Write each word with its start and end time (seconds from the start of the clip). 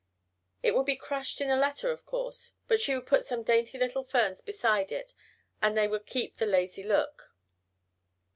It 0.63 0.73
would 0.73 0.87
be 0.87 0.95
crushed 0.95 1.41
in 1.41 1.51
a 1.51 1.55
letter 1.55 1.91
of 1.91 2.07
course, 2.07 2.53
but 2.67 2.81
she 2.81 2.95
would 2.95 3.05
put 3.05 3.23
some 3.23 3.43
dainty 3.43 3.77
little 3.77 4.03
ferns 4.03 4.41
beside 4.41 4.91
it 4.91 5.13
and 5.61 5.77
they 5.77 5.87
would 5.87 6.07
keep 6.07 6.37
the 6.37 6.47
lazy 6.47 6.81
look. 6.81 7.35